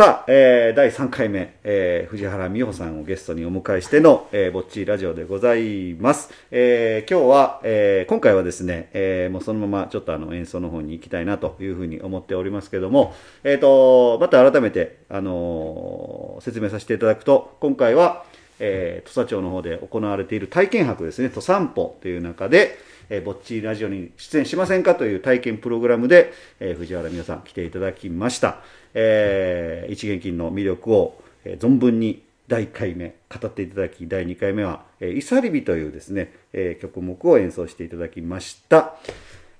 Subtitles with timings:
[0.00, 6.30] さあ、えー、第3回目、えー、藤原美穂さんをゲストにお迎えしての、えー、ぼっちラジオでございます。
[6.50, 18.24] えー、今日は、えー、今回はですね、えー、もうそのままちょっとあの演奏の方に行きたいなというふうに思っておりますけども、えっ、と、また改めて、あのー説明させていただくと、今回は、
[18.58, 22.78] えー、土佐町の方で行われている体験博ですね、土散歩という中で、
[23.10, 28.62] えー、ぼっちラジオに出演しませんかという体験プログラムで、えー藤原美代さん来ていただきました。
[28.94, 38.94] えー一元金の魅力を、えー存分に第1回目語っていただき、第2回目は、えー、イサリビというですね、えー曲目を演奏していただきました。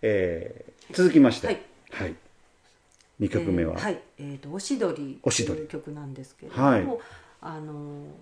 [0.02, 1.60] えー続きまして、はい。
[1.92, 2.14] はい、
[3.20, 5.58] 2曲目は、えーはい、えーとおしどりおしどり。
[5.58, 6.86] という曲なんですけれども、はい
[7.42, 7.72] あの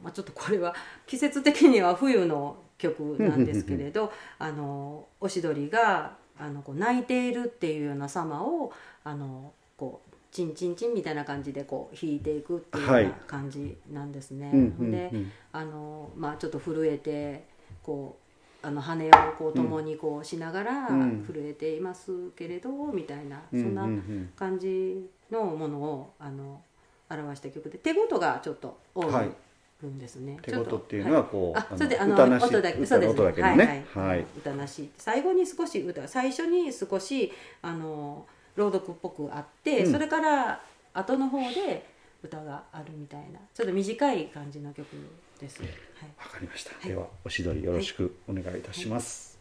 [0.03, 0.75] まあちょっとこれは
[1.07, 8.73] 季節的には冬の曲なんですけれど、あのおしどりがあのこう泣いているっていうような様を
[9.05, 13.05] あのこうチンチンチンみたいな感じでこう弾いていくっていうよはい。
[13.05, 14.51] うな感じなんですね。
[14.53, 14.91] うんうんうん。
[14.93, 15.11] で、
[15.53, 17.45] あのまあちょっと震えて
[17.83, 18.17] こ
[18.63, 21.25] うあの羽をこう共にこうしながらうん。
[21.27, 23.89] 震えていますけれど、みたいなそうんんな
[24.37, 26.63] 感じのものをあの
[27.11, 29.31] 表した曲で手事がちょっと多いはい
[29.87, 30.39] んですね。
[30.43, 34.91] 手ちょ事っていうのはこう、あ、それであの歌なし音だけ、歌そうですね、はい、はい、歌なし。
[34.97, 40.61] 最後に少し歌、最初に少しあの朗読っぽくあって、うんそれから
[40.95, 41.87] 後の方で
[42.25, 44.89] 歌があるみたいな、ちょっと短い感じの曲
[45.41, 45.63] です。
[45.63, 45.71] はい。
[46.19, 49.38] わかりました、はいではおしどりよろしくお願いいたします、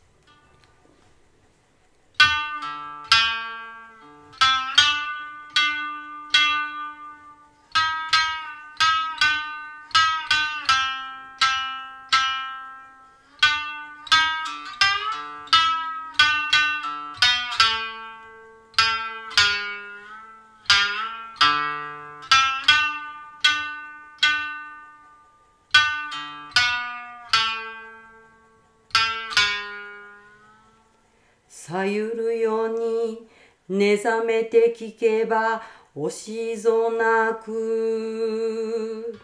[31.78, 33.28] さゆるように
[33.68, 35.62] 目覚めて聞けば
[35.94, 39.16] おしぞなく。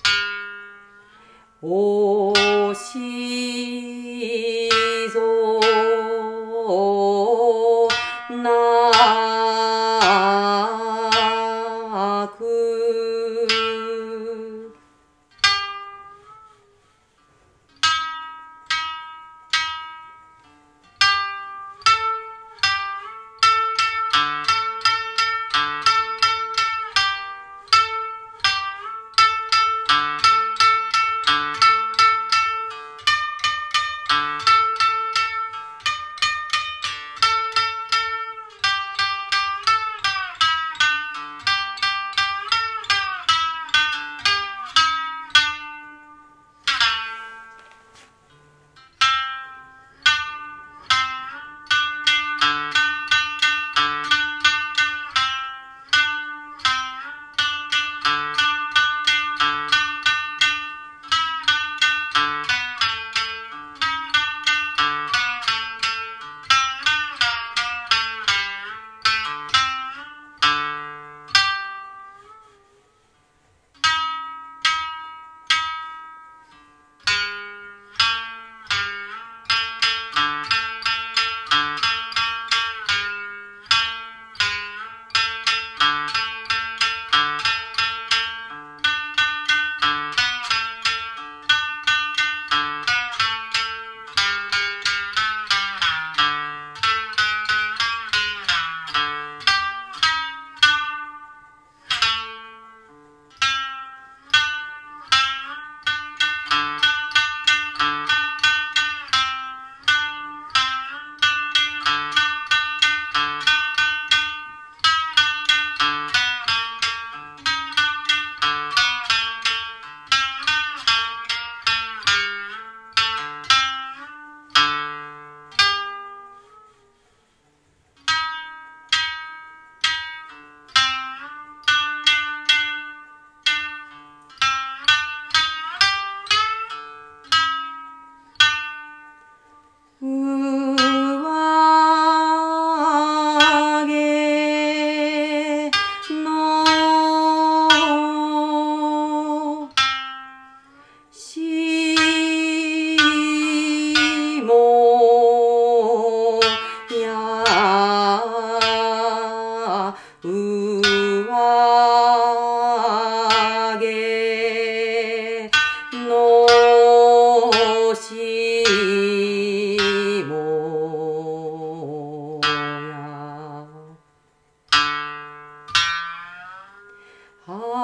[1.63, 2.31] お
[2.75, 3.72] し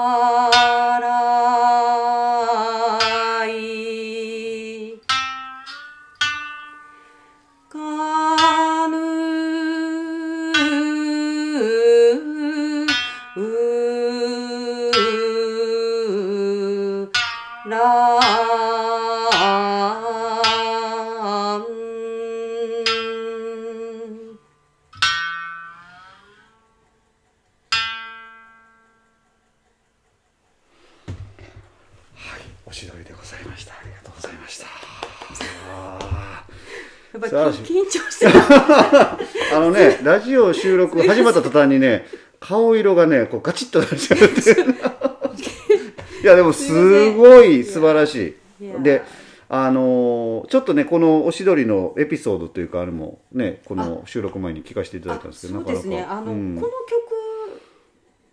[0.02, 0.59] Oh.
[37.26, 38.38] っぱり緊張してた。
[38.38, 39.18] ー
[39.56, 42.06] あのねラジオ収録始まった途端にね
[42.40, 44.50] 顔色がねこうガチッとなっちゃうって。
[46.22, 48.82] いやでもすごい素晴らしい。
[48.82, 49.02] で
[49.48, 56.02] あのーちょっとねこのおしどりのエピソードというかあれもねこの収録前に聞かせていただいたんですけどあそうですね。
[56.02, 56.54] あの、うん。
[56.54, 56.68] この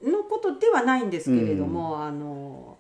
[0.04, 2.78] 曲のことではないんですけれども、あの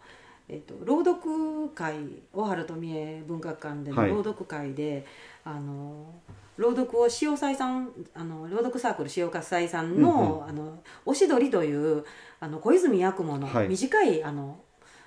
[0.50, 1.96] えっと朗読会
[2.32, 4.10] 大原富江文学館でのはい。
[4.12, 5.06] 朗読会で、
[5.48, 6.14] あの
[6.58, 12.04] 朗読を塩斎さんあの朗読サークル塩斎さんの「あのおしどり」という
[12.40, 13.70] あの小泉八雲のはい。
[13.70, 14.60] 短い、あの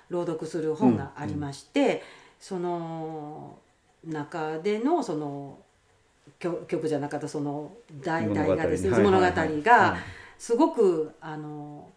[0.09, 2.03] 朗読する本がありまして、
[2.39, 3.59] その
[4.03, 5.59] 中でのその
[6.39, 7.71] 曲曲じゃなかったその
[8.01, 9.25] 題題がですねはい物語
[9.63, 9.97] が
[10.37, 11.87] すごくあの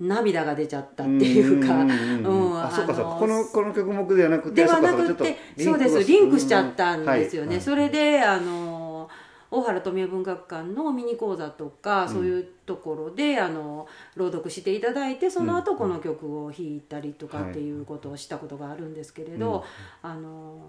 [0.00, 1.84] 涙が出ちゃったっていうか。
[1.84, 2.62] んんんうん。
[2.62, 6.04] あそうかそうこのこの曲目ではなくてではなくてそうです。
[6.04, 7.52] リンクしちゃったんですよね、うん。
[7.52, 7.60] はい。
[7.60, 9.08] それであの
[9.50, 19.64] 大原富江文学館のミニ講座とか、そういうところであの朗読していただいてその後この曲を弾いたりとかっていうことをしたことがあるんですけれど、
[20.02, 20.60] あの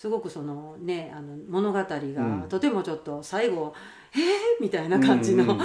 [0.00, 2.46] すごくそのねあの物語がうん。
[2.48, 3.74] とてもちょっと最後
[4.16, 4.20] 「えー!」
[4.58, 5.58] みたいな感じの、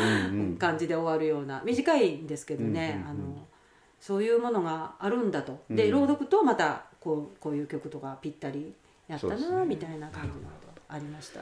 [0.59, 3.47] 感じで終わるような短いんですけどね、あの
[3.97, 6.01] そういうものがあるんだと、でうん。
[6.01, 8.73] 朗読とまたこうこういう曲とかぴったり
[9.07, 10.49] やったな、みたいな感じの
[10.89, 11.39] ありました。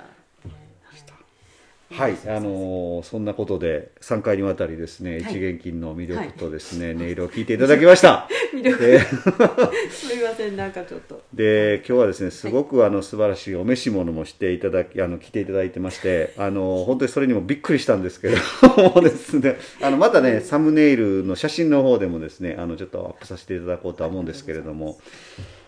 [1.94, 5.20] はい、あのーそんなことで3回にわたりですね、はい。
[5.22, 8.28] 一元金の魅力とですね、音色を聞いていただきました。
[8.54, 8.80] 魅力。
[8.80, 9.00] で、
[9.92, 11.22] すみませんなんかちょっと。
[11.34, 18.38] で今日はですね、すごくあの素晴らしいお召し物もしていただき、あの着ていただいてまして、あの本当にそれにもびっくりしたんですけど、
[18.78, 24.98] も うですね、あのまたね、サムネイルの写真の方でもですね、あのちょっとアップさせていただこうとは思うんですけれども、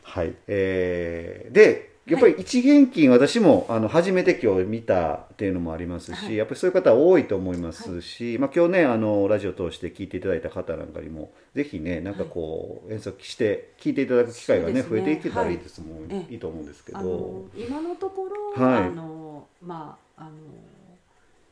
[0.02, 1.95] はい、えーで。
[2.08, 6.36] やっぱり一元金、私もあの初めて今日見たっていうのもありますし、はい。
[6.36, 16.34] やっぱりそういう方多いと思いますし、まあ、今日ねあのラジオ通して聞いていただいた方なんかにもぜひねなんかこう、演奏して聞いていただく機会がね増えていけたらいいですもん、はい。
[16.34, 17.46] いいと思うんですけど。
[17.58, 18.84] 今のところ、はい。
[18.84, 20.30] あのまああの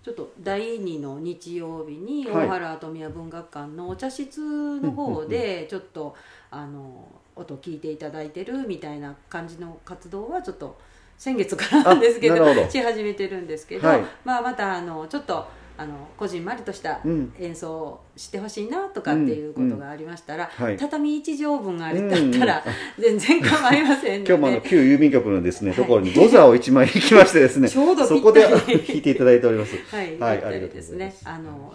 [0.03, 2.47] ちょっと第2の日曜日にはい。
[2.47, 6.13] 大原富谷文学館のお茶室の方でちょっと
[6.51, 10.77] あの音聞いていただいてるみたいな感じの活動はちょっと
[11.17, 12.69] 先月からなんですけど。
[12.69, 14.03] し始めてるんですけど、はい。
[14.25, 15.47] まあ、またあのちょっと
[15.83, 17.33] あのこじんまりとしたうん。
[17.37, 20.77] 演奏をしてほしいなとかっていうことがありましたら、はい。
[20.77, 22.63] 畳1畳分あれだったら
[22.97, 24.33] 全然構いませんので。
[24.33, 25.77] 今日もあの旧郵便局のですね、はい。
[25.77, 29.75] ところにゴザを1枚引きましてですね ちょうどそこで弾いていただいております。
[29.93, 31.13] はい、はいだったりですね。
[31.25, 31.73] あの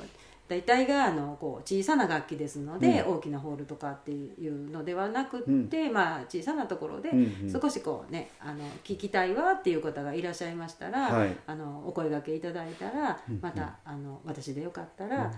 [0.48, 7.60] 大体があのこう小さな楽器ですので、大きなホールとかっていうのではなくって、まあ小さなところで、うんうん。
[7.60, 11.36] 少しこうねあの聞きたいわっていう方がいらっしゃいましたら、はい。
[11.46, 15.32] あのお声掛けいただいたら、またあの私でよかったら、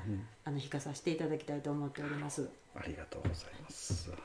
[0.44, 2.48] あの弾かさせていただきたいと思っております。
[2.74, 4.20] ありがとうございます、はい、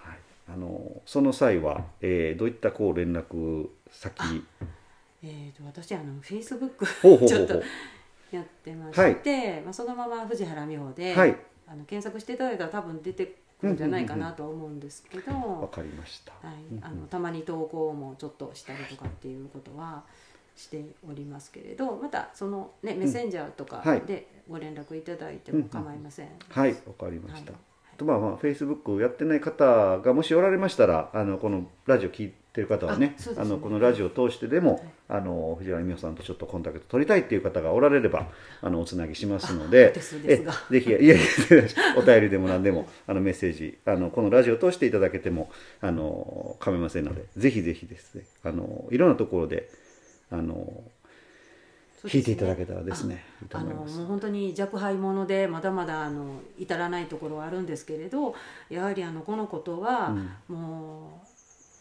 [0.54, 4.44] あのその際は、えーどういったこう連絡先？
[5.24, 6.86] えー、と私あのフェイスブック
[7.27, 7.60] ちょっと
[8.36, 11.36] やってまして、まあ、そのまま藤原美穂で、はい。
[11.68, 13.25] あの検索していただいたら多分出て
[13.60, 16.32] くるんじゃないかなとは思うんですけど、わかりました。
[16.48, 20.04] はい、あのたまに投稿もちょっとしたりとかっていうことは
[20.56, 24.01] しておりますけれどまたその、ね、メッセンジャーとかはい。
[24.01, 26.30] でご連絡いただいても構いません。
[26.50, 26.72] はい。
[26.72, 27.98] わかりました、はい。
[27.98, 33.54] とまあまあフェイスブックやってない方がもしおられましたらあのこのラジオ聞いてる方はねあそうですね。
[33.54, 38.28] あのこのラジオを通してでも、あの藤原美穂さんとちょっとコンタクト取りたいっていう方がおられれば
[38.62, 41.16] あのおつなぎしますのでぜひいやいや
[41.98, 45.50] お便りでも何でもあのメッセージあのこのラジオを通していただけても
[45.82, 49.70] あの構いませんのでぜひぜひですねあのいろんなところで
[50.32, 50.84] あの
[52.02, 52.22] そうですね。
[52.22, 58.36] 弾いていただけたらですねあのもう本当に若輩者でまだまだあの至らないところはあるんですけれど
[58.70, 60.16] やはりあのこのことは、
[60.48, 61.25] もう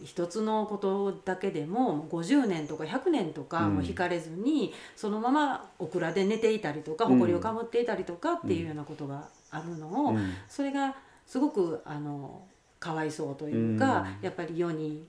[0.04, 3.74] 一つのことだけでも50年とか100年とかうん。
[3.76, 7.18] も引かれずに、そのままオクラで寝ていたりとかうん。
[7.18, 10.32] 埃をかぶっていたりとかっていうようなことがあるのを、うん。
[10.48, 10.94] それが
[11.26, 12.42] すごくあの
[12.78, 15.06] かわいそうというか、やっぱり世に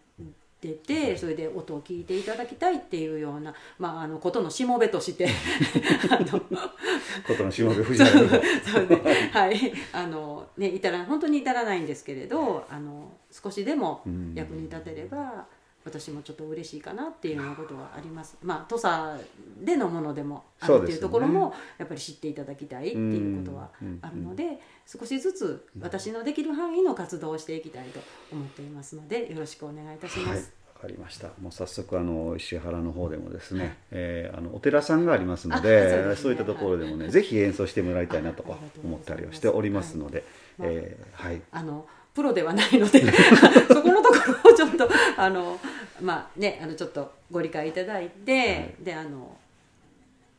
[0.65, 5.27] 出てそれで音を聞いていただきたいっていうような、まあ、あのことのしもべとして
[6.09, 8.41] あのことのしもべ藤原美穂
[8.71, 14.01] そうね、はい、あのね至ら本当に至らないんですけれど、あの少しでも
[14.33, 15.45] 役に立てれば、
[15.85, 18.37] 私もちょっと嬉しいかなっていうようなことはあります。
[18.41, 19.23] まあ土佐
[19.63, 23.69] でのものでもあるっていうところもやっぱり知っていただきたいっていうことは
[24.01, 27.99] あるので、少しずつ私のできる範囲の活動をしていきたいと
[28.31, 30.29] 思っていますので、よろしくお願いいたします。
[30.29, 30.43] はい
[30.75, 31.29] わかりました。
[31.41, 38.43] もう早速あの石原の方でもですね、えーあのお寺さんがありますのでねそういったところでもね、ぜひ演奏してもらいたいなと
[38.83, 40.25] 思ったりはしておりますので、
[40.59, 41.41] はいえーはい。
[41.51, 43.03] あのプロではないので
[43.67, 45.59] そこのところをちょっとあの
[46.01, 49.37] まあねあのちょっとご理解いただいて、であの。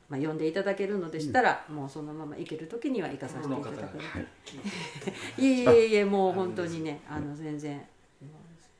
[0.08, 4.02] まあ、呼んでいただけるのでしたら、もうそのまま行ける時には行かさせていただくの
[5.36, 7.82] で、 いえいえいえもう本当にねあの全然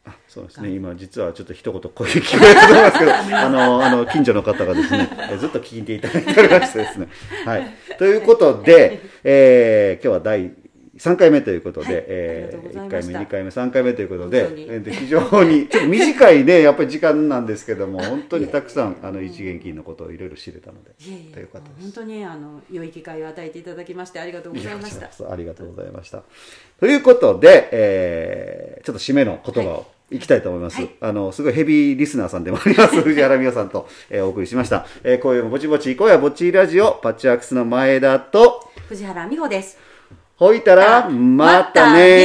[0.05, 0.71] あそうですね。
[0.71, 7.09] 今実はちょっと一言声聞こえたと思いますけど、 あのあの近所の方がですね、えずっと聞いていただいておりましてですね。
[7.45, 7.75] はい。
[7.99, 10.53] ということで、えー今日は第
[10.99, 13.19] 3回目ということで、はいえありがとうござい1回目、ました。
[13.21, 25.31] 2回目、3回目ということでえ非常に ちょっと短いね、やっぱり時間なんですけども、本当にたくさんあの一元金のことをいろいろ知れたので、いえい本当にあの良い機会を与えていただきましてありがとうございました。
[25.31, 26.23] ありがとうございました。
[26.81, 30.21] ということで、えーちょっと締めの言葉をい。
[30.21, 30.77] きたいと思います。
[30.77, 30.91] はい。
[31.01, 34.87] あの、すごいヘビーリスナーさんでもあります、 藤原美代さんと、えーお送りしました。
[35.03, 39.79] えー、今夜もぼちぼち行こうやぼっちラジオ、パッチワークスの前田と、藤原美穂です
[40.39, 42.19] ほいたら、またね